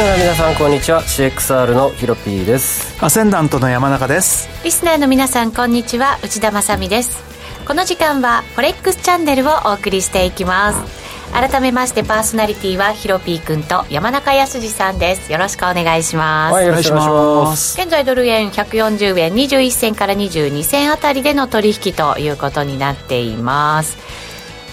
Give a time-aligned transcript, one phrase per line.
[0.00, 1.02] ナーの皆さんこんにちは。
[1.02, 3.04] CXR のヒロピーです。
[3.04, 4.48] アセンダントの山中です。
[4.64, 6.18] リスナーの皆さんこんにちは。
[6.24, 7.22] 内田まさです。
[7.66, 11.32] この時間はフォレックスチャンネルをお送りしていきます。
[11.34, 15.30] 改めましてパーソナリティはヒロピー君と山中康さんです。
[15.30, 16.54] よろしくお願いします。
[16.54, 17.10] はいよろしくお願いし
[17.50, 17.78] ます。
[17.78, 23.98] 現在ドル円140円21銭から22銭あたりでの取引ということになっています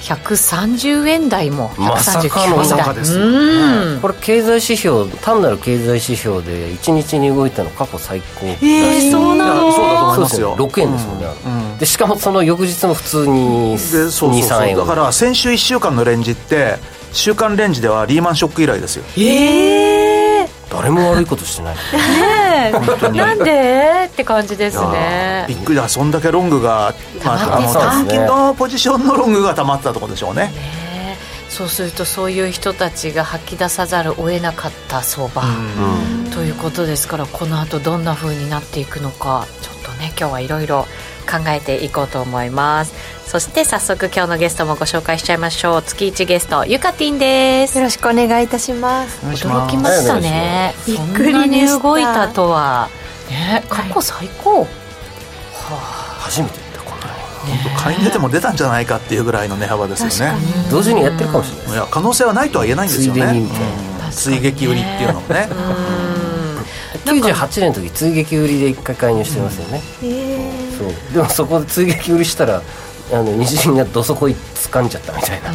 [0.02, 8.46] 130円台もまさかの中です、ね、これ経済指標単なる経済指標で1日に動いたの過去最高。
[8.46, 9.72] えー、そうなの。
[9.72, 10.56] そうだと思いますよ。
[10.56, 11.72] 6円ですよね、うん。
[11.72, 14.78] うん、でしかもその翌日も普通に23円。
[14.78, 16.78] だから先週1週間のレンジって
[17.12, 19.04] 週間レンジではリーマンショック以来ですよ。
[19.18, 19.87] ええー
[20.70, 21.76] 誰も悪いことしてない。
[21.76, 21.82] ね
[22.74, 23.12] え。
[23.12, 24.08] なんで？
[24.08, 25.46] って感じですね。
[25.48, 25.88] びっくりだ。
[25.88, 30.48] そんだけロングが、まあ、あの短期のポジションのロングがたまったところでしょうね。
[30.48, 30.88] ね
[31.50, 35.42] そうするとそういう人たちが吐き出さざるを得なかった相場
[36.34, 40.84] ということですからこの後どんなふうになっていくのかちょっとね今日はいろいろ
[41.26, 42.94] 考えていこうと思います
[43.28, 45.84] そして早速今日のゲストもご紹介しちゃいましょう。
[45.84, 47.78] 月一ゲストゆかてぃんです。
[47.78, 49.20] よろしくお願いいたします。
[49.26, 50.74] 驚きましたね。
[50.88, 52.90] びっくりに動いたとは
[53.30, 54.68] ね過去最高、はい、は
[55.72, 55.74] あ。
[56.22, 60.38] 初めて本当買い値でも出たんじゃないかっていうぐらいの値幅ですよね。
[60.72, 61.74] 同時にやってるかもしれない。
[61.74, 65.50] いや可能性はないとは言えないんですよね、うん、追撃売りっていうのもね。
[67.06, 71.14] 98年の時追撃売りで一回介入してますよね、うん、そう。
[71.14, 72.62] でもそこで追撃売りしたら
[73.12, 75.52] あの日銀がどそこい掴んじゃったみたいな。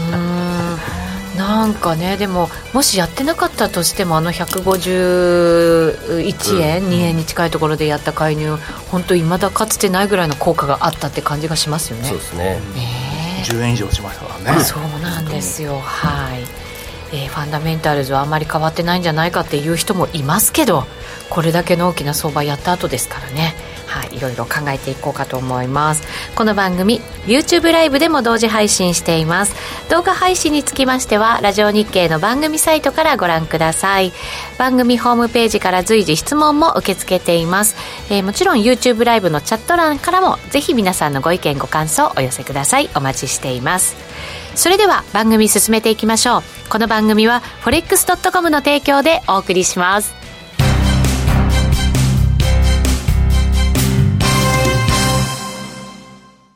[1.36, 8.58] なんかねでももしやってなかったとしてもあの151円、うん、2円に近いところでやった介入
[8.91, 12.05] 本当いまだかつてないぐらいの効果があったって感じがしますよね。
[12.05, 12.61] そうですね。
[12.74, 14.62] ね10円以上しましたからね。
[14.62, 15.80] そうなんですよ。
[15.80, 16.42] はい、
[17.12, 20.85] えー、ファンダメンタルズはあまり変わってないんじゃないかっていう人もいますけど
[21.29, 23.55] これだけの大きな相場やった後ですからね
[23.92, 26.03] はい、いろいろ考えていこうかと思います。
[26.35, 29.55] この番組 YouTube ライブでも同時配信しています。
[29.91, 34.13] 動画配信につきましてはラジオ日経の番組サイトからご覧ください。
[34.57, 37.77] 番組ホームページから随時質問も受け付けています、
[38.08, 42.89] えー、もちろん YouTube ライブのチャット欄からもぜひ皆さんのご意見ご感想をお寄せください。
[42.97, 43.95] お待ちしています。
[44.55, 46.42] それでは番組進めていきましょう。
[46.70, 50.21] この番組は forex.com の提供でお送りします。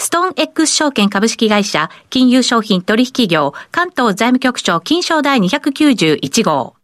[0.00, 6.76] ストーン X 証券株式会社、金融商品取引業、関東財務局長金賞第291号。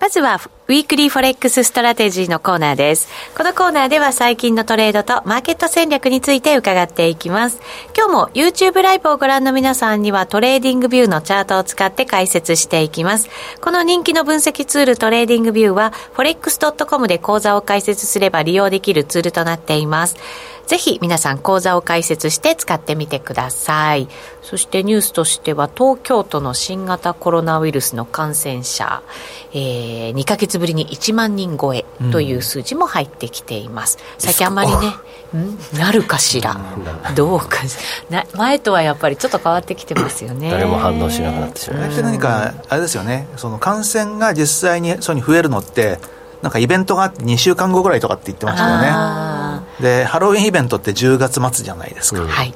[0.00, 3.10] まずは、 Weekly Forex Strategy のコーナーです。
[3.36, 7.60] このコーナーでは最近のトレードとマーケット戦略について伺っていきます。
[7.94, 13.28] 今日も YouTube ライブをご覧の皆さんにはトレーディングビューのチャートを使って解説していきます。
[13.60, 20.16] この人気の分析ツールトレーディングビューは forex.com で口座を開設すれば利用できるツールとなっています。
[20.66, 24.08] ぜひ皆さん口座を開設して使ってみてください。
[24.42, 29.02] そしてニュースとしては東京都の新型コロナウイルスの感染者、
[29.52, 33.98] えー、2ヶ月ぶりに1万人超えという数字も入ってきています。
[33.98, 34.76] うん、最近あんまりね、
[35.38, 35.78] ん？
[35.78, 36.56] なるかしら、
[37.14, 37.58] どうか
[38.10, 40.50] な前とはやっぱりちょっと変わってきてますよね。
[40.50, 42.02] 誰も反応しなくなってしまいました。
[42.02, 45.98] 何かあれですよね、その感染が実際にそうに増えるのって。
[46.42, 49.64] なんかイベントがあって2週間後ぐらいとかって言ってましたよね。
[49.80, 52.52] でハロウィンイベントって10月末じゃないですか、はい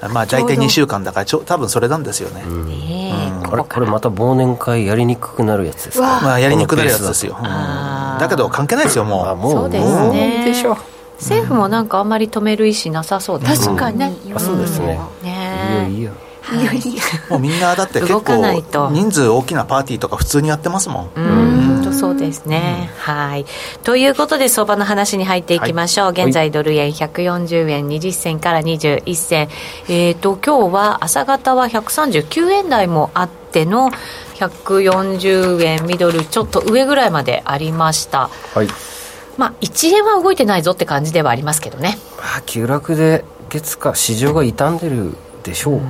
[0.00, 2.44] まあ大体2週間だからちょ多分それなんですよね、
[3.48, 6.20] これこれまた忘年会やりにくくなるやつですか？
[6.22, 9.26] まあやりにくくなるやつですよ、うん、だけど関係ないですよもう。
[9.26, 10.44] あもうそうですね。
[10.44, 10.76] でしょ
[11.18, 13.40] 政府もなんかあんまり止める意思なさそう。
[13.40, 15.00] です確かにね、そうですね。
[15.24, 16.12] ねいいよ
[16.52, 16.62] いいよ。
[16.62, 16.76] いやい。
[16.76, 21.10] やもうみんなだって結構人数大きなパーティーとか普通にやってますもん。
[21.14, 21.57] うん。
[21.57, 21.57] と
[21.98, 23.46] そうですね、うん、はい。
[23.82, 29.48] ということで相場の話に入っていきましょう、はい、現在ドル円140円20銭から21銭。
[29.88, 33.90] えっ、ー、と今日は朝方は139円台もあっての
[34.36, 38.30] 140円ミドルちょっと上ぐらいまでありました。
[38.54, 38.68] はい。
[39.36, 41.98] まあ1円は動いてないぞって感じではありますけどね。
[42.18, 45.80] まあ急落で月か市場が傷んでるでしょう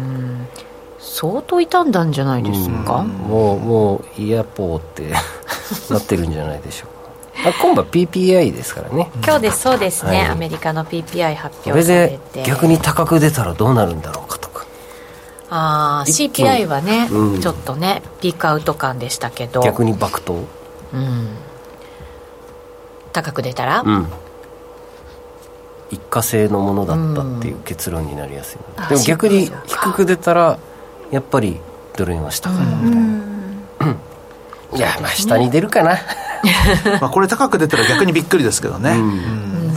[1.18, 3.02] 相当傷んだんじゃないですか？
[3.02, 5.12] もうもうイヤポーって
[5.90, 7.50] なってるんじゃないでしょうか。
[7.50, 9.10] あ今度は PPI ですからね。
[9.24, 12.18] 今日ですそうですね、はい、アメリカの PPI 発表されて。
[12.18, 14.64] これで逆に高く出たらどうなるんだろうかとか。
[15.50, 19.60] ああ CPI はね、うん、ちょっとねピークアウト感でしたけど。
[19.62, 20.44] 逆に爆投
[20.92, 21.28] うん。
[23.12, 24.06] 高く出たら、うん。
[25.90, 30.58] 一過性のものだったっていう結論になりやすい、うん、でも逆に低く出たら
[31.10, 31.58] やっぱり
[31.96, 32.56] ドル円は下か。
[32.56, 35.98] なみたいな、うん、 いやまあ下に出るかな。
[37.00, 38.92] まあこれ高く出たら逆にびっくりですけどね、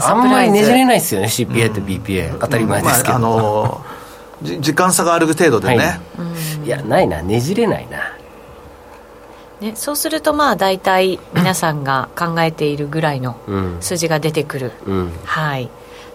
[0.00, 6.00] あんまりねじれないですよね CPI と BPA、当たり前ですけど、まあ、あのー、時間差がある程度でね、は
[6.62, 7.22] い、いやないな。
[7.22, 8.12] ねじれないな。
[9.60, 13.36] ね、そうするとまあ大体皆さんが考えているぐらいの
[13.80, 15.70] 数字が出てくる、うん、はい。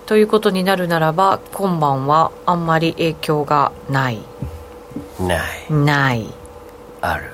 [0.05, 4.19] ということになるならば今晩はあんまり影響がない
[5.19, 5.73] ない。
[5.73, 6.33] ない。
[7.01, 7.33] ある。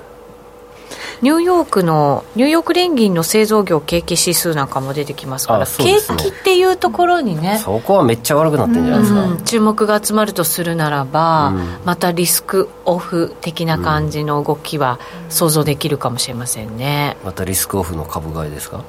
[1.22, 18.84] ニューヨークのニューヨーク連銀の製造業景気指数なんかも出てきますから、ね、景気っていうところにねそこはめっちゃ悪くなってるんじゃないですか、うん、注目が集まるとするならば、うん、またリスクオフ的な感じの動きは想像できるかもしれませんね、またリスクオフの株買いですか？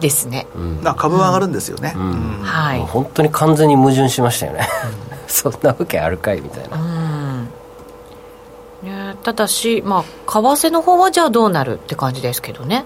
[0.00, 2.42] ですね、うん、株は上がるんですよね、うん。
[2.42, 2.80] はい。
[2.80, 4.68] 本当に完全に矛盾しましたよね
[5.28, 7.48] そんなわけあるかいみたいな、うん。
[8.82, 12.84] ね、ただし、まあ、為替の方はじゃあどうなるって感じですけどね、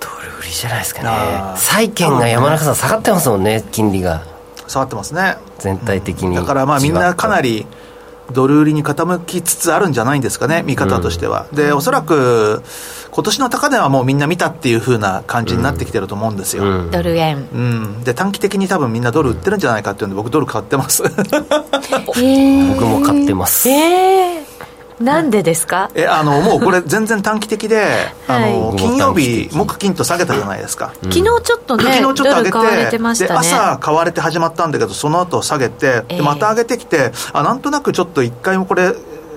[0.00, 1.58] ドル売りじゃないですかね。
[1.58, 4.22] 債券が山中さん下がってますもんね金利が。
[4.66, 5.36] 下がってますね。
[5.58, 7.66] 全体的に、だからまあみんなかなり
[8.32, 11.46] ドル売りに傾きつつあるんじゃないんですかね、見方としては。
[11.50, 12.62] うん、で、おそらく、
[13.10, 16.64] 今年の高値はもうみんな見たっていうふうな感じになってきてると思うんですよ。
[16.64, 17.48] うん、ドル円。
[17.52, 18.04] うん。
[18.04, 21.02] で、短期的に多分みんなドル売ってるんじゃないかっていうんで、僕ドル買ってます。
[22.04, 23.68] 僕も買ってます。
[23.68, 24.45] えー
[25.00, 25.90] なんでですか？
[25.94, 27.84] えあのもうこれ全然短期的で、
[28.28, 38.94] あの金曜日木金と下げたじゃないですか、昨日ちょっとね昨日ちょっと上げて、ね、で朝買われて始まったんだけどその後下げてでまた上げてきて、あなんとなくちょっと一回もこれ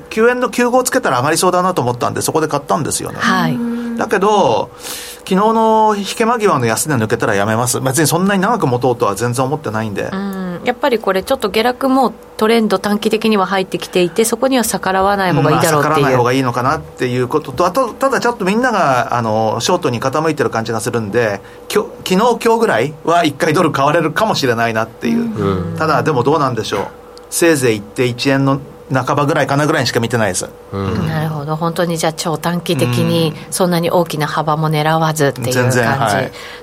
[0.09, 3.55] 9円の9号つけたら上がりそうだなと思ったんでそこで買ったんですよね、はい、
[3.97, 4.71] だけど
[5.19, 7.79] 昨日の引け間際の安値抜けたらやめます。
[7.81, 26.87] 別にそんなに長く持とうとは全然思ってないんで、うんやっぱりこれちょっと下落もトレンド短期的には入ってきていてそこには逆らわない方がいいだろうっていう、まあ、逆らわない方がいいのかなっていうこととあとただちょっとみんながあのショートに傾いてる感じがするんで昨日今日ぐらいは1回ドル買われるかもしれないなっていう、うん、ただでもどうなんでしょう。
[27.29, 28.59] せいぜい行って1円の
[28.91, 31.55] 半ばぐらいかなぐらいしか見てないです、うん、なるほど。
[31.55, 35.77] 本当にじゃあ超短期的にそんなに大きな幅も狙わずっていう感じ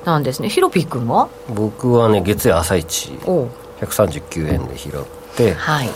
[0.04, 1.28] なんですね、はい、ヒロピー君は？
[1.54, 3.12] 僕はね月曜朝一
[3.80, 4.92] 139円で拾っ
[5.36, 5.88] て、はい、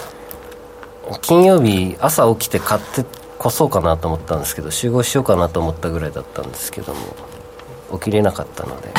[1.20, 3.04] 金曜日朝起きて買って
[3.38, 7.00] こそうかなと思ったんですけど集合しようかなと思ったぐらいだったんですけども
[7.98, 8.92] 起きれなかったので。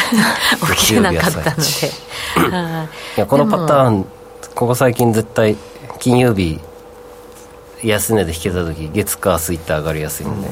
[0.76, 1.52] 起きれなかったので。
[3.18, 3.20] い。
[3.20, 4.06] やこのパターン
[4.56, 5.56] ここ最近絶対
[6.00, 6.60] 金曜日
[7.84, 10.50] 安値で引けた時月火水って上がりやすいんで、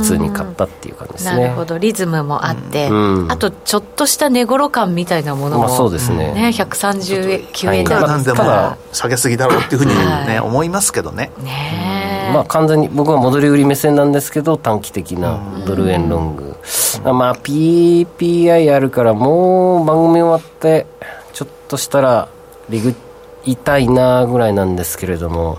[0.00, 1.42] 普通に買ったっていう感じですね。
[1.42, 1.78] なるほど。
[1.78, 6.32] リズムもあって、うん、あとちょっとした値頃感みたいなものも、まあ、そうですね。
[6.32, 11.30] ね139円台なんでも下げすぎだろうっていうふうにね、はい、思いますけどね。
[11.42, 16.56] ねまあ完全に僕は戻り売り目線なんですけど短期的なドル円ロング。
[17.04, 20.86] まあ PPI あるからもう番組終わって
[21.32, 22.28] ちょっとしたら
[22.68, 22.94] リグ
[23.44, 25.58] 痛いなぐらいなんですけれども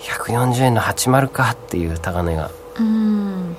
[0.00, 2.50] 140円の80かっていう高値が。
[2.78, 3.56] うん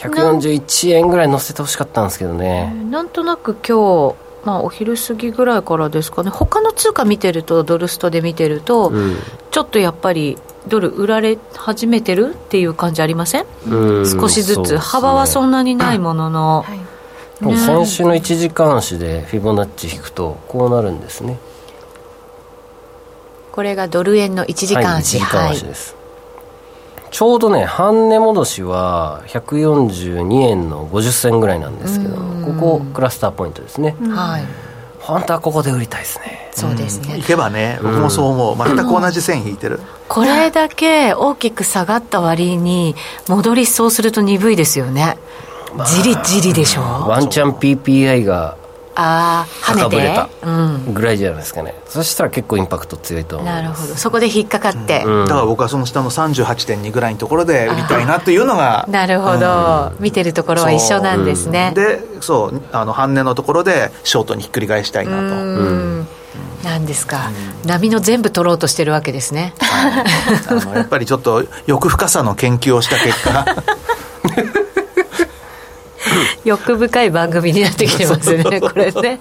[0.00, 2.74] 141円ぐらい乗せてほしかったんですけどね。
[2.90, 6.30] なんとなく今日まあ、お昼過ぎぐらいからですかね。
[6.30, 9.16] 他の通貨見てるとドルストで見てると、うん、
[9.50, 13.44] ちょっとやっぱりドル売られ始めてるっていう感じありません？
[14.06, 16.78] 少しずつ、ね、幅はそんなにないものの、はい。
[17.44, 21.38] ね、先週の1時間足でフィボナッチ引くとこうなるんですね。
[23.52, 25.99] これがドル円の1時間足、はい、1時間足です、はい、
[27.10, 32.20] ちょうどね半値戻しは142円の50銭ぐらいなんですけどこ
[32.58, 34.44] こクラスターポイントですね、はい。
[35.00, 36.50] 本当はここで売りたいですね。
[36.52, 42.94] そうですね、行けばね僕もそう思う、全く同じ線引いてる、これだけ大きく下がった割に
[43.28, 45.16] 戻りそうすると鈍いですよね、
[45.86, 46.82] じりじりでしょ。
[46.82, 48.56] ワンチャン PPI が
[49.00, 50.28] ああ跳ねてた。
[50.92, 53.94] ぐらいじゃないですかね、うん、そしたら結構インパクト強いと思うなるほど。
[53.94, 61.72] そこで引っかかって、うん、だから僕はその下の38.2ぐらいのところで売りたいなというのが なるほど、うん、見てるところは一緒なんですね。
[61.74, 65.18] でそうあの半値のところでショートにひっくり返したいなと。
[65.18, 66.08] うん。
[66.62, 67.30] なんですか、
[67.64, 73.46] 波の全部取ろうとしてるわけですね、はい、あのやっぱりちょっと欲深さの研究をした結果
[76.44, 79.20] 欲深い番組になってきてますね これね。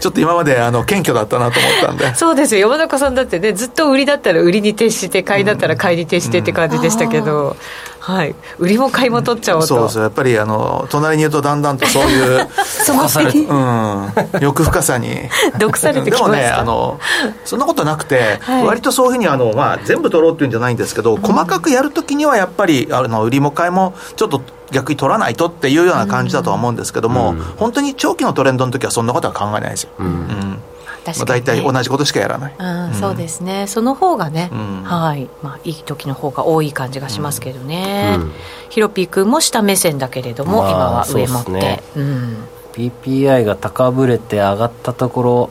[0.00, 2.60] ちょっと今まであの謙虚だったなと思ったんでそうですよ。
[2.60, 7.56] 山中さんだってねずっと売りだったら売りに徹して買いだったら買いに徹してって感じでしたけど、うん
[8.02, 9.68] はい、売りも買いも取っちゃおうと。
[9.68, 15.28] そうそうやっぱりあの隣にいるとだんだんとそういう そのうん、欲深さに。
[15.58, 16.98] 毒されてきましたでもねあの
[17.44, 24.42] そんなことなくて、はい、割とそういうふうにあの、まあ、全部取ろうっていうんじゃないんですけど、細かくやるときにはやっぱりあの売りも買いもちょっと
[24.72, 30.58] 逆に取らないとっていうような感じだとは思うんですけども、うん、本当に長期のトレンドの時はそんなことは考えないですよ、うん、うん
[31.04, 33.66] 確かに、ね、大体同じことしかやらない、うん、そうですね。
[33.66, 35.28] その方がね、うん、はい。
[35.42, 38.32] まあいい時の方が多い感じがしますけどね、うん、
[38.70, 41.82] ヒロピー君も下目線だけれども、まあ、今は上持って、ね。
[41.96, 42.36] うん、
[42.72, 45.50] PPI が高ぶれて上がったところ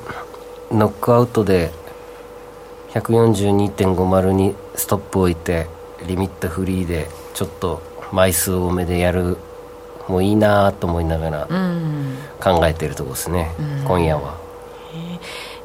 [0.72, 1.72] ノックアウトで
[2.93, 5.67] 142.50にストップ置いて
[6.08, 7.81] リミットフリーでちょっと
[8.12, 9.38] 枚数多めでやる
[10.08, 11.48] もういいなと思いながら
[12.41, 13.51] 考えてるとこですね、
[13.86, 14.41] 今夜は。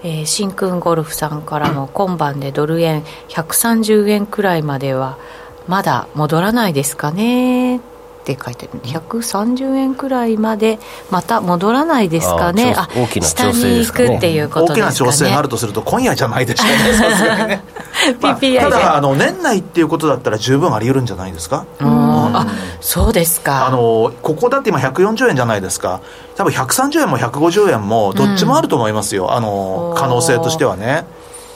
[0.03, 5.19] えー、新君ゴルフさんからも今晩でドル円130円くらいまでは
[5.67, 7.81] まだ戻らないですかねっ
[8.27, 8.81] て書いてある。
[8.83, 10.81] 130円くらいまで
[11.11, 12.75] また戻らないですかね。
[12.77, 17.47] あ大きな調整ですか、ね、下に行くっていうことですか、ね、大きな調整があるとすると今夜じゃないでしょうね。
[17.47, 17.63] ね、
[18.21, 22.47] まあ、ただあの年内っていうことだったら十分あり得るんじゃないですか、うん、あ
[22.81, 23.67] そうですか。
[23.67, 26.01] あのここだって今140円じゃないですか。
[26.37, 31.05] 多分130円も150円もどっちもあると思いますよ、うん、あの可能性としてはね。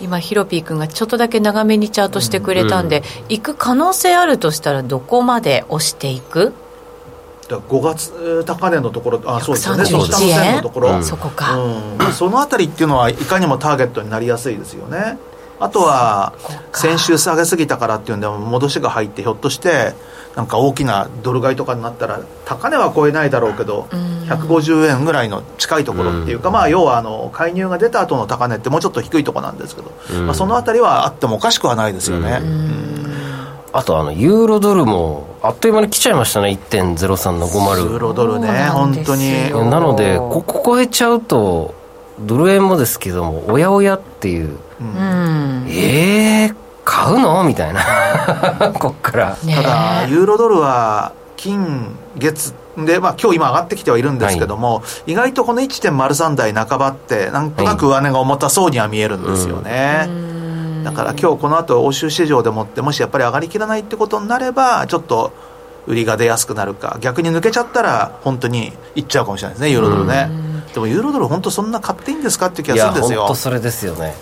[0.00, 3.05] 今ヒロピー君がちょっとだけ長めにチャートしてくれたんで、うん。
[3.05, 6.55] うん、行く可能性あるとしたらどこまで押していく
[7.49, 9.85] ？5月高値のところあそうですよね。
[9.85, 15.19] その下のところ、うん、そこか、うん、そのあたりっていうのはいかにもターゲットになりやすいですよね。
[15.59, 16.33] あとは
[16.73, 19.95] 先週下げすぎたからっていうんで戻しが入ってひょっとして
[20.37, 23.88] なんか大きなドル買いとかになったら高値は超えないだろうけど、
[24.28, 29.90] 150円ぐらいの近いところっていうか、まあ要はあの介入が出た後の高値ってもうちょっと低いところなんですけど、
[30.22, 32.40] まあ、そのあたりはあってもおかしくはないですよね。
[33.72, 36.58] あとあのユーロドルもあっという間に来ちゃいましたね。
[36.70, 39.50] 1.03の50ユーロドルね本当に。
[39.70, 41.75] なのでここ超えちゃうと
[42.20, 46.54] ドル円もですけどもおやおやっていう、うん、ええー、
[46.90, 47.44] 買うの？
[47.44, 47.80] みたいな。
[48.78, 60.85] こっから、ただユーロドルは金月で、まあ、今日今上がってきてはいるんですけども、はい、意外とこの1.03台半ばってなんとなく上値が重たそうには見えるんですよね、はい。
[60.85, 65.32] だから今日この後欧州市場でもってもしやっぱり上がりきらないってことになればちょっと
[65.87, 70.28] 売りが出やすくなるか逆に抜けちゃったら本当にいっちゃうかもしれないですねユーロドルね。
[70.75, 73.20] でもユーロドル本当そんな買っていいんですかって気がするんですよ。
[73.20, 74.14] 本当それですよね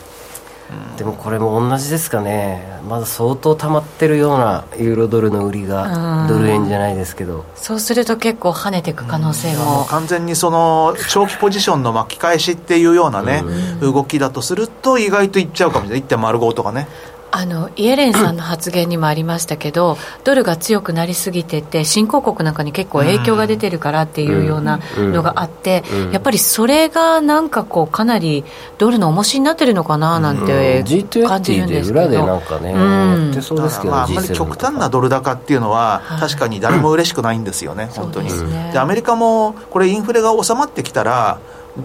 [0.98, 2.78] でもこれも同じですかね。
[2.88, 7.44] まだ相当溜まってるようなユーロドルの売りがドル円じゃないですけど。
[7.54, 13.44] そうすると結構跳ねていく可能性も完全にその長期ポジションの巻き返しっていうようなね
[13.80, 16.08] 動きだとすると意外といっちゃうかもしれない。
[16.08, 16.88] 1.05とかね
[17.30, 28.44] あのイエレンさんの発言にもありましたけど、ドルが強くなりすぎてて、新興国なんかに結構影響が出てるからっていうようなのがあって、やっぱりそれがなんかこう、かなり
[28.78, 30.84] ドルの重しになってるのかななんて
[31.26, 38.30] 感じるんですけど、裏でなんかね、やってそうですけど、あ、んまり極端なドル高っていうのは、確かに誰も嬉しくないんですよね、本当に。
[38.72, 41.38] でアメリカもこれ、インフレが収まってきたら、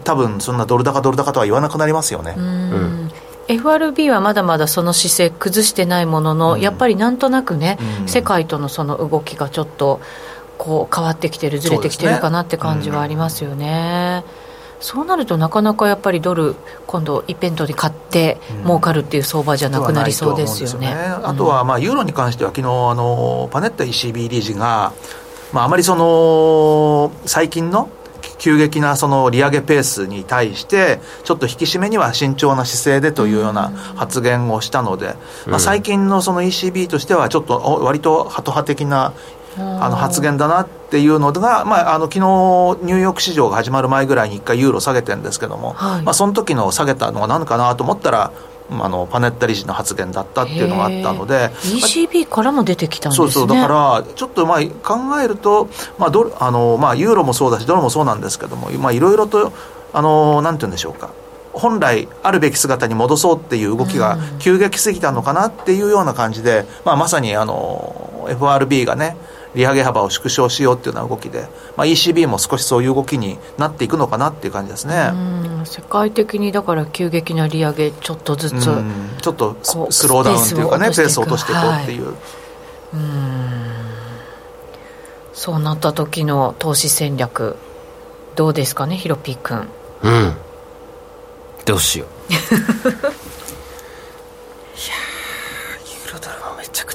[0.04, 2.34] 多分そんなドル高、ドル高とは言わなくなりますよね。
[2.38, 3.12] うん
[3.48, 10.00] FRB はまだまだその姿勢崩してないものの、うん、やっぱりなんとなくね、うん、世界とのその動きがちょっと
[10.58, 14.24] こう変わってきてるずれてきてるかなって感じはありますよね。
[14.80, 16.56] そうなるとなかなかやっぱりドル
[16.88, 20.88] 今度一辺倒に買って儲かるっていう相場じゃなくなりそうですよね。
[20.88, 20.94] ね。
[20.94, 24.92] あとはまあユーロに関しては昨日あのパネッタ ECB 理事が
[25.54, 27.90] まああまりその最近の
[28.38, 35.16] 急激なその利上げペースに対して、ちょっと引き締めには慎重な姿勢でというような発言をしたので、
[35.48, 39.14] まあ、最近のその ECB としては、ちょっと割とハト派的な
[39.58, 48.32] あの発言だなっていうのが、まあ、あの昨日ニューヨーク市場が始まる前ぐらいに1回ユーロ下げてるんですけども、はい、まあ、その時の下げたのは何かなと思ったら
[48.82, 53.32] あのパネッタ理事の発言だったっていうのがあったので ECB からも出てきたんですね。
[53.32, 59.52] そうそうだからちょっとまあ考えると、まあドあのまあ、ユーロもそうだしドルもそうなんですけどもいろいろと
[59.94, 61.12] あのなんて言うんでしょうか。
[61.54, 69.16] 本来あるべき姿に戻そうっていう動きが急激すぎたのかなっていうような感じで、まあ、まさにあの FRB がね
[69.56, 75.12] 利上げ幅を縮小しようっていうような動きで、まあ、ECB も少しそういう動きになっていくのかなっていう感じですね。
[75.66, 78.64] 世界的にだから急激な利上げちょっとずつ
[79.22, 82.16] ちょっとスローダウンっていうかねペースを落としていこうっていう、はい、
[82.94, 83.64] うん。
[85.34, 87.58] そうなった時の投資戦略
[88.36, 89.68] どうですかねヒロピー君。
[90.04, 90.34] うん。
[91.66, 92.34] どうしよう。
[92.34, 92.42] い や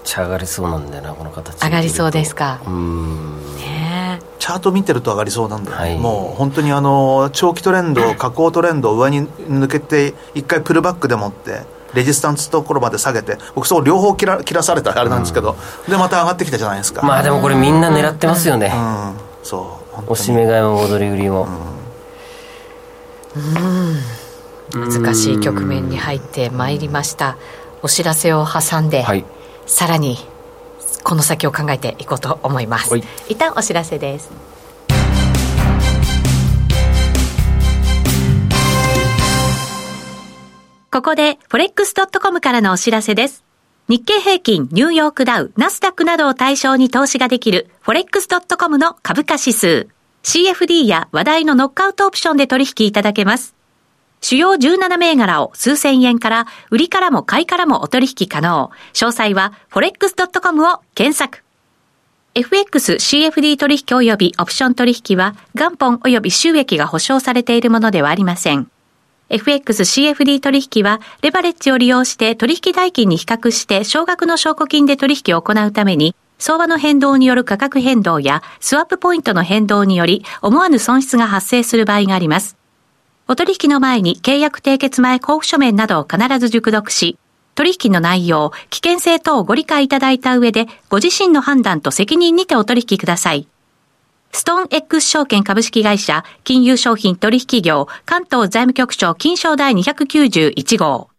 [0.09, 1.63] ちゃ上がりそうなんだよなこの形。
[1.63, 2.61] 上がりそうですか？
[2.67, 3.57] うん。
[3.57, 17.03] ねチャート見てると上がりそうなんだよ、はい、もう本当にあの長期トレンド 下降トレンドを上に抜けて一回プルバックでもってレジスタンスところまで下げて僕そう両方切ら切らされたあれなんですけど、うん、でまた上がってきたじゃないですか。
[17.03, 19.13] まあでもこれみんな狙ってますよね、うん、
[19.43, 21.47] そうおしめ買いも戻り売りも。
[23.37, 24.01] うん。
[25.03, 27.37] 難しい局面に入ってまいりました。
[27.83, 29.25] お知らせを挟んで、はい
[29.69, 30.17] さらに
[31.05, 32.97] この先を考えていこうと思います。
[33.29, 34.31] 一旦お知らせです。
[40.91, 43.45] ここで forex.com からのお知らせです。
[43.89, 49.89] 日経平均、ニューヨークダウ、ナスダックなどを対象に投資ができる forex.com の株価指数。
[50.25, 53.58] CFD や話題のノックアウトオプションで取引いただけます。
[54.21, 58.71] 主要17銘柄を数千円から、売りからも買いからもお取引可能。
[58.93, 61.45] 詳細は forex.com を検索。
[62.35, 68.71] FX CFD 取引及びオプション取引は元本及び収益が保証されているものではありません。
[69.31, 82.58] FX CFD 取引はレバレッジを利用して取引代金に比較して少額の証拠金で取引を行うために相場の変動による価格変動やスワップポイントの変動により思わぬ損失が発生する場合があります。
[83.31, 87.19] お取引の前に契約締結前交付書面などを必ず熟読し、
[87.55, 93.47] 取引の内容、危険性等をご理解いただいた上で、ご自身の判断と責任にてお取引ください。
[94.33, 101.11] ストーン X 証券株式会社、金融商品取引業、関東財務局長金賞第291号。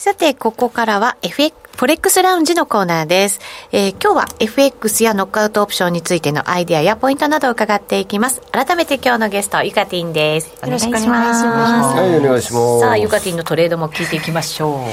[0.00, 3.38] さて、ここからは FX フォレックスラウンジのコーナーです。
[3.70, 8.40] えー、今日は FX やノックアウトオプションについてのアイデアやポイントなどを伺っていきます。
[8.50, 10.48] 改めて今日のゲスト、ゆかてぃんです。
[10.64, 11.44] よろしくお願いします。
[11.44, 12.80] はい、お願いします。
[12.80, 14.86] さあ、ゆかてぃんのトレードも聞いていきましょ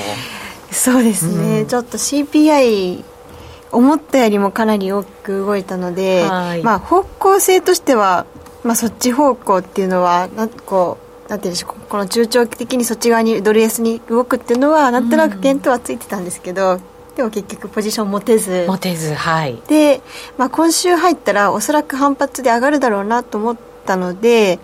[0.72, 0.76] う。
[0.76, 3.02] そうですね、うん、ちょっと CPI
[3.72, 8.26] 思ったよりもかなり大きく動いたので、まあ方向性としては、
[8.66, 16.82] まあ、そっち方向っていうのはなんこうなんていうんでしょうこの中長期的にそっち側にドル安に動くっていうのはなんとなく見当はついてたんですけど、うん、
[17.16, 18.66] でも結局ポジション持てず。
[18.68, 19.62] 持てずはい。
[19.68, 20.02] で、
[20.38, 24.60] まあ、今週入ったらおそらく反発で上がるだろうなと思ったので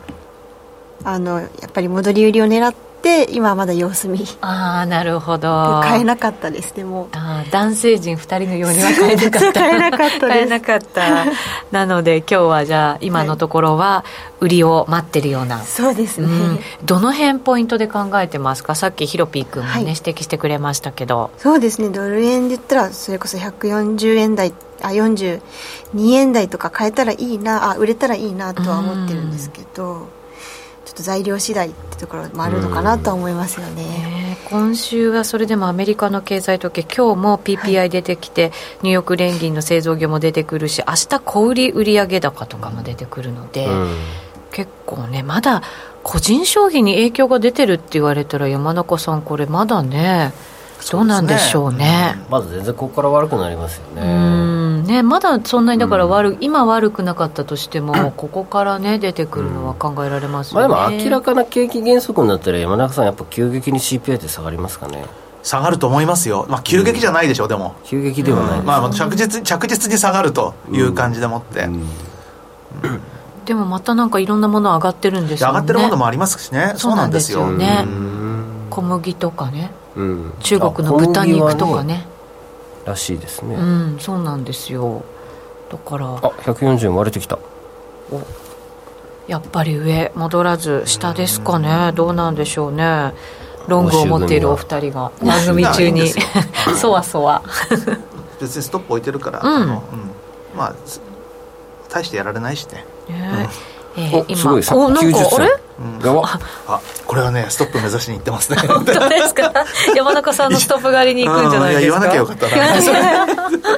[1.03, 4.25] あのやっぱり戻り売りを狙ってて今はまだ様子見。
[4.41, 5.81] ああなるほど。
[5.83, 7.09] 買えなかったですでも。
[7.11, 9.53] あ男性陣2人のようには買えなかった。
[9.53, 11.25] 買えなかった買えなかった。
[11.71, 14.05] なので今日はじゃあ今のところは
[14.39, 18.75] 売りを待ってるような、はい、そうですね、うん、どの辺ポイントで考えてますか？
[18.75, 21.31] さっきヒロピー君もね、はい、指摘してくれましたけど。
[21.37, 21.89] そうですね。
[21.89, 25.41] ドル円で言ったらそれこそ140円台あ42
[26.11, 30.07] 円台とか買えたらいいなあ売れたらいいなとは思ってるんですけど、
[30.85, 43.67] ちょっと材料次第ってところもあるのかなと思いますよね、今週はそれでもアメリカの経済統計今日も PPI 出てきて、はい、ニューヨーク連銀の製造業も出てくるし明日小売売上高とかも出てくるので、
[44.51, 45.63] 結構ねまだ
[46.03, 50.33] 個人消費に影響が出てるって言われたら山中さんこれまだね
[50.91, 54.81] どうなんでしょうね、まだ全然ここから悪くなりますよね。
[54.83, 65.05] ねまだそんなにだから悪、うん、今悪くなかったとしても、ここからね出てくるのは考えられますよね、まあ、でも明らかな景気減速になったら山中さんやっぱ急激に CPI って下がりますかね。
[65.43, 67.75] 下がると思いますよ、まあ、急激じゃないでしょう、でも。
[67.83, 71.67] 急激ではない、うん、まあ、着実着実に下がるという感じでもって、
[73.45, 75.51] でもまたなんかいろんなもの上がってるんですよね。
[75.51, 76.73] 上がってるものもありますしね。
[76.77, 77.85] そうなんですよね
[78.73, 79.69] 小麦とかね。
[79.95, 82.05] うん、中国の豚肉とかね、ね、
[82.85, 83.53] らしいですね。
[83.53, 85.03] うんそうなんですよ。
[85.71, 86.07] だから。
[86.07, 87.37] あ140円割れてきた。
[89.27, 91.91] やっぱり上戻らず下ですかね。
[91.93, 93.13] どうなんでしょうね。
[93.67, 95.11] ロングを持っているお二人が。
[95.21, 96.11] 番組中に。
[96.75, 97.43] そわそわ。
[98.41, 99.67] 別にストップ置いてるから、うん、うん、
[100.57, 100.75] まあ
[101.89, 103.49] 大してやられないしね、ね
[103.97, 104.37] えー、今。
[104.37, 105.99] すごいおなんかあれ、うん、
[106.67, 108.57] あこれはねストップ目指しに行ってますね。
[108.59, 109.51] 本当ですか？
[109.95, 112.53] 山中さんのストップ狩りに行くんじゃないですか、言わなきゃよかったな。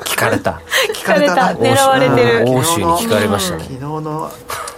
[0.03, 0.61] 聞かれた。
[0.93, 1.33] 聞かれた。
[1.59, 2.45] 狙われてる。
[2.47, 3.63] 欧州に聞かれましたね。
[3.63, 4.31] 昨日の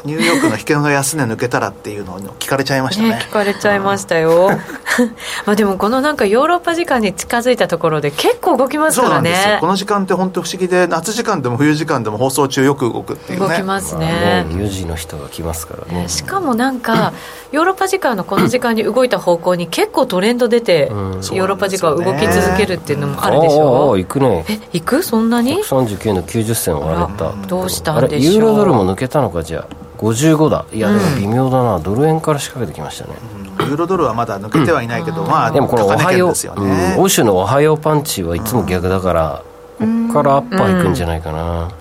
[0.08, 4.50] ニューヨークの引けの安値抜けたらっていうのを聞かれちゃいましたね、ね、聞かれちゃいましたよ。
[5.46, 9.58] まあでもこのなんかヨーロッパ時間に近づいたところで結構動きますからね。
[9.60, 13.48] この時間って本当不思議で夏時間でも冬時間でも放送中よく動くっていうね。
[13.48, 16.08] 動きますね、まあ、4時の人が来ますからね。
[16.08, 17.12] しかもなんか
[17.52, 23.92] ヨーロッパ時間のこの時間に動いた方向に結構トレンド出て、うん、ヨーロッパ時間動き続けるっていうのもあるでしょ。
[23.92, 24.46] う、行くね。
[24.48, 25.04] え行く？
[25.04, 27.34] そんなに？139の90銭割れた。
[27.48, 28.34] どうしたんでしょう。
[28.36, 29.68] ユーロドルも抜けたのかじゃあ
[29.98, 30.66] 55だ。
[30.72, 33.16] いやでも微妙だな、うん、ドル円から仕掛けてきましたね、
[33.60, 39.44] うん、ユーロドルはまだ抜けてはいないけど、うん、まあでもこのおはよう、ね、欧州のおはようパンチはいつも逆だから、
[39.80, 41.72] ここからアッパーいくんじゃないかな、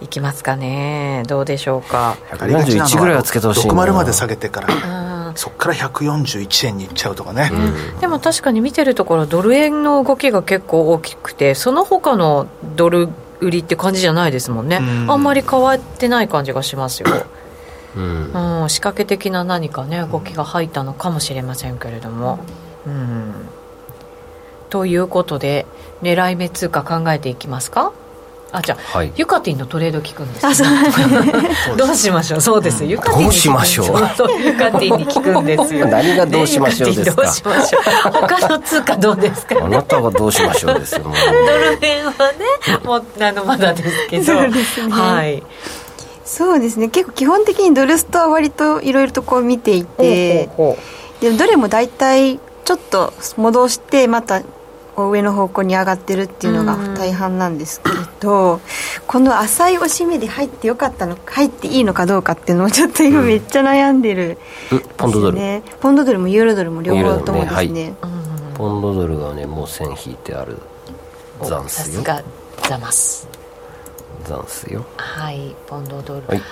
[0.00, 1.22] いきますかね。
[1.26, 2.16] どうでしょうか。
[2.30, 3.74] 141ぐらいはつけてほしいな。
[3.74, 4.68] 60まで下げてから
[5.36, 17.08] そこから141円にいっちゃうとかね、うん、でも確かに見てるところドル円の動きが結構大きくてその他のドル売りって感じじゃないですもんね、うん、あんまり変わってない感じがしますよ、
[17.96, 22.38] うん、うん、仕掛け的な何かね動きが入ったのかもしれませんけれども、
[22.86, 23.32] うん、
[24.70, 25.66] ということで
[26.02, 27.92] 狙い目通貨考えていきますか？
[28.56, 30.68] あじゃあ、はい、ユカティンのトレード聞くんです、ね、
[31.76, 32.40] どうしましょう？
[32.40, 33.86] そうです、ユカティンどうしましょう？
[34.42, 35.86] ユカティンに聞くんですよ。
[35.92, 37.82] 何がどうしましょうですか、どうしましょう？
[38.12, 44.24] 他の通貨どうですか、あなたがどうしましょうですよドル円はねもうあのまだですけど。
[44.24, 44.92] そうですね。
[44.92, 45.42] はい。
[46.24, 46.88] そうですね。
[46.88, 50.48] 結構基本的にドルストは割といろいろとこう見ていて
[51.20, 54.42] でどれも大体ちょっと戻してまた
[54.96, 57.90] 上の方向に上がってるっていうのが大半なんですけ
[58.26, 58.60] ど、
[59.06, 64.38] この浅い押し目で入ってよかったの入っていいのかどうかっていうのをちょっと今めっちゃ悩んでる、
[64.72, 65.38] うん、ポンドドル？
[65.80, 70.58] ポンドドルもユーロドルも両方ともですね、ねはい、ポンドドルがねもう線引いてある。
[71.42, 72.02] ザンスよ。
[72.02, 72.22] が
[72.68, 73.28] ザマス。
[74.24, 74.84] ザンスよ。
[74.96, 76.42] はいポンドドル、はい。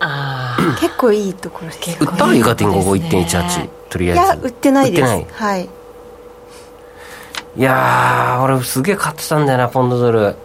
[0.00, 4.22] ああ結構いいところ結構売ったイガティンこ1.18とりあえず。
[4.22, 5.02] いや売ってないです。
[5.32, 5.68] はい。
[7.56, 10.36] いや俺すげえ買ってたんだよなポンドドル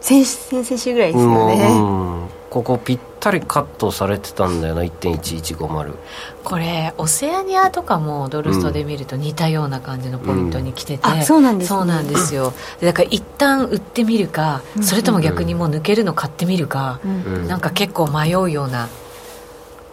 [0.00, 5.94] 先先々週ぐらいですよね、うん、ここぴったりカットされてたんだよな1.1150
[6.42, 12.52] これオセアニアとかもドルストで見ると似たような感じのポイントに来てて、うん、そうなんです、ね、そうなんですよ。
[12.80, 18.88] だから一旦売ってみるか、それとも逆にもう抜けるの買ってみるか、うん、なんか結構迷うような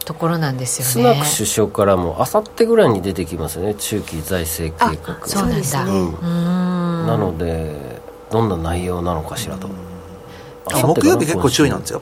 [0.07, 1.15] ところなんですよね。
[1.15, 7.99] スナク首相からもあさってぐらいに出てきますね中期財政計画そうなんだ、うん、なので
[8.31, 9.67] どんな内容なのかしらと、
[10.73, 12.01] 木曜日結構注意なんですよ。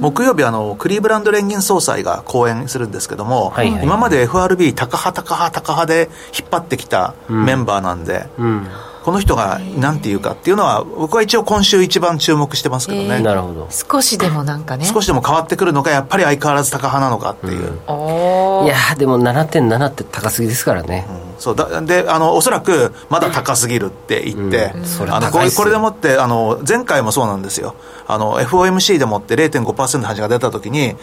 [0.00, 8.46] 木曜日あのクリーブランド連銀総裁が講演するんですけども、はいはい、今まで FRB 高派高派高派で引っ張ってきたメンバーなんで、うん。
[8.46, 8.66] うん
[9.04, 13.68] この人が何て言うかっていうのは僕は一応今週一番注目してますけどね、えー、なるほど。
[13.70, 14.86] 少しでもなんかね。
[14.86, 27.74] 少しでも変わってくるのかやっぱり相変わらず高派なのかっていう、うん、いやでも7.7って高すぎですからね、うん、そうだであのおそらくまだ高すぎるって言って、うん、あのこれでもってあの前回もそうなんですよ。
[28.06, 30.96] あの FOMC でもって0.5%の話が出た時に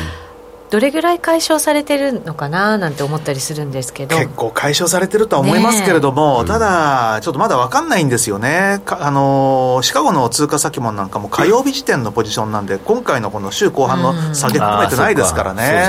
[0.76, 4.18] どれぐらい解消されてるのかななんて思ったりするんですけど。
[4.18, 15.88] 結構解消されてるとは思いますけれども、ね、ただ、ちょっとまだ分かんないんですよね、あのシカゴの通貨先物なんかも火曜日時点のポジションなんで、今回のこの週後半の下げ含めてないですからね、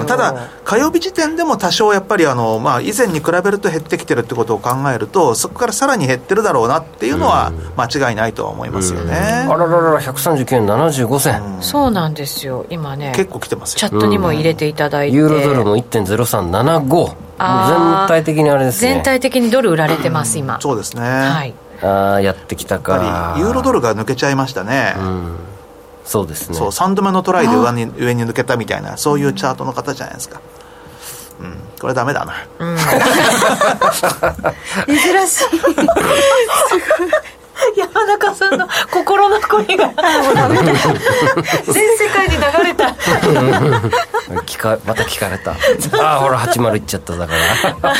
[0.00, 9.46] うん、ただ、火曜日時点でも多少やっぱりあの、まあ、以前に比べると減ってきてるってことを考えると、そこからさらに減ってるだろうなっていうのは、間違いないとは思いますよね。
[9.48, 13.99] あららら、139円75銭、そうなんですよ、今ね、結構来てますよ。
[14.00, 18.94] トにも入れていただいて、ユーロドルも1.0375全体的にあれですね。
[18.94, 20.60] 全体的にドル売られてます、今。
[20.60, 21.02] そうですね。
[21.02, 21.54] はい。
[21.82, 23.36] ああやってきたか。
[23.38, 25.36] ユーロドルが抜けちゃいましたね、うん、
[26.04, 26.56] そうですね。
[26.56, 30.42] そう3度目のトライで上に上に抜けたみたいなそういうチャートの方じゃないですか。
[31.40, 31.56] うん。
[31.80, 32.76] これダメだな、うん、
[34.86, 35.74] 珍しいすごい
[37.76, 39.92] 山中さんの心の声が。
[41.72, 42.86] 全世界に流れた。
[44.46, 45.52] 聞かまた聞かれた。
[46.02, 47.34] ああほら80いっちゃっただか
[47.82, 47.94] ら。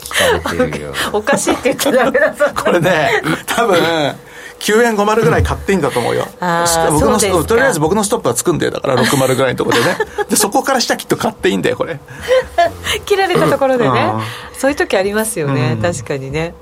[0.00, 0.94] 聞かれてるよ。
[1.12, 2.46] おかしいって言っちゃダメだぞ。
[2.54, 3.78] これね多分
[4.60, 6.26] 9円50ぐらい買っていいんだと思うよ。
[6.90, 9.96] 僕のとりあえず僕のストップはつくんだよだから60ぐらいのところでね。
[10.28, 11.98] でそこから下きっと買っていいんだよこれ。
[13.06, 14.12] 切られたところでね、
[14.52, 16.54] そういう時ありますよね、うん、確かにね、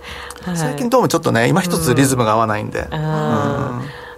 [0.49, 2.89] はい、最近どうもちょっとね今一つリズムが合わないんで、うん、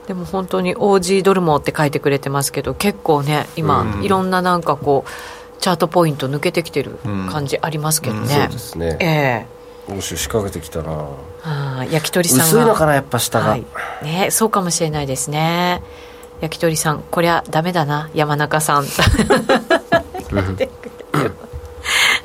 [0.06, 6.98] でも本当に OG ドルモって書いてくれてますけど結構ね今、いろんななんかこうチャートポイント抜けてきてる
[7.30, 8.96] 感じありますけどね、そうですね。
[9.00, 9.46] ええ。
[9.56, 11.08] ー欧州仕掛けてきたな
[11.42, 13.64] あ焼き鳥さんは薄いのかなやっぱ下が、はい、
[14.02, 15.82] ねそうかもしれないですね。
[16.40, 18.84] 焼き鳥さんこりゃダメだな山中さん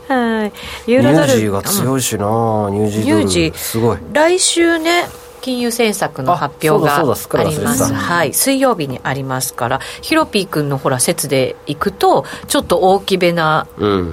[0.07, 0.51] は
[0.87, 0.91] い。
[0.91, 1.25] ユーロドル。
[1.27, 3.57] ニュージーが強いしな、うん、ニュージードル。
[3.57, 3.97] すごい。
[4.13, 5.05] 来週ね
[5.45, 7.93] 金融政策の発表があります。
[7.93, 8.33] はい。
[8.33, 13.67] 水曜日にありますからヒロピー君のほら説でいくとちょっと大きめな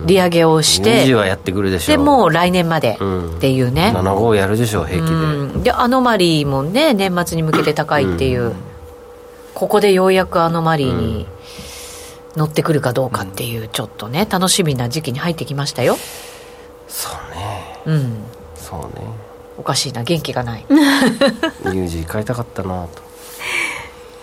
[0.05, 8.57] 利上げをして、うん、はやってくるでしょでもう来年までっていうね、うん、7号やるでしょう平気で、うん、でアノマリーもね年末に向けて高いっていう、うん、
[9.55, 11.26] ここでようやくアノマリーに
[12.37, 15.97] 乗ってくるかどうかっていうちょっとね楽しみな時期に入ってきましたよ。
[16.88, 17.79] そうね。
[17.87, 18.16] うん。
[18.55, 19.07] そうね。
[19.59, 20.66] おかしいな元気がない。
[20.71, 23.03] ニュージー買いたかったなと。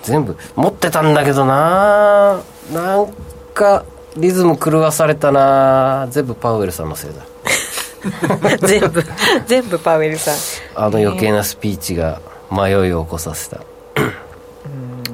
[0.04, 2.41] 全部持ってたんだけどな
[2.74, 3.13] なん
[3.54, 3.84] か
[4.15, 7.22] リズム狂わされたな全部パウエルさんのせいだ。
[8.65, 9.04] 全部
[9.45, 10.36] 全部パウエルさん。
[10.76, 13.60] あの余計なスピーチが迷いを起こさせた。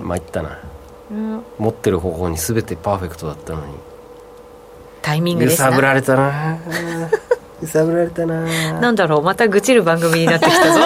[0.02, 0.56] 参ったな、うん、
[1.58, 3.74] 持ってる方向に全てパーフェクトだったのに。
[5.02, 6.58] タイミングです揺さぶられたな。
[7.62, 8.41] 揺さぶられたな。
[8.80, 10.82] なんだろうまた愚痴る番組になってきたぞ。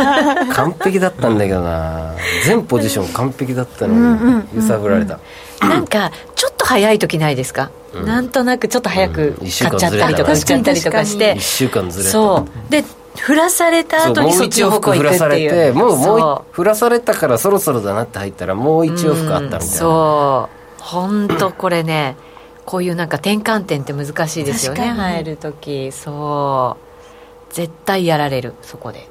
[0.54, 2.14] 完璧だったんだけどな。
[2.44, 5.18] 全ポジション完璧だったのに揺さぶられた、
[5.60, 10.32] なんかちょっと早い時ないですか、うん、なんとなくちょっと早く買っちゃったりとか。
[10.32, 11.34] 売っちゃったりとかして。
[11.34, 12.10] 1週間ずれた。
[12.10, 12.70] そう。
[12.70, 12.84] で
[13.16, 15.74] 振らされた後にそっち方向行くっていう。
[15.74, 20.48] もうもう振らされたからそろそろだなって入ったらもう一往復あったみたいな、そ
[20.78, 20.82] う。
[20.82, 22.16] 本当これね
[22.64, 24.88] こういうなんか転換点って難しいですよね。
[24.88, 26.76] 入る時そ
[27.50, 27.54] う。
[27.54, 29.08] 絶対やられるそこで。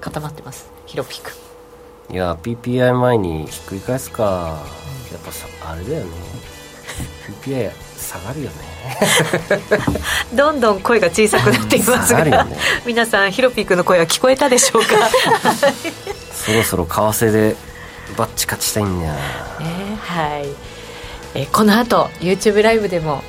[0.00, 0.70] 固まってます。
[0.86, 1.32] ヒロピーク
[2.10, 4.58] いや PPI 前にひっくり返すか。
[5.12, 6.10] やっぱさあれだよね
[7.44, 8.56] PPI 下がるよね。
[10.34, 12.36] どんどん声が小さくなっていますが、ね、
[12.84, 14.96] 皆さんヒロピークの声は聞こえたでしょうか？
[16.34, 17.56] そろそろ為替で
[18.16, 19.12] バッチ勝ちしたいんだよ、
[19.60, 20.48] えー、はい。
[21.34, 23.22] えー、この後 YouTube ライブでも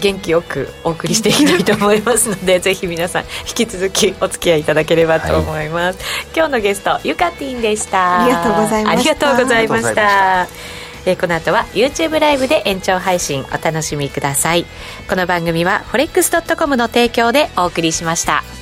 [0.00, 8.22] 元気よくお送りしていきたいと思いますので ぜひ皆さん引き続きお付き合いいただければと思います、はい、今日のゲストゆかてぃんでした。
[8.22, 9.10] ありがとうございました。
[9.10, 14.66] ありがとうございましたえー、この後は YouTube ライブで延長配信お楽しみください。
[15.08, 18.59] この番組は forex.com の提供でお送りしました。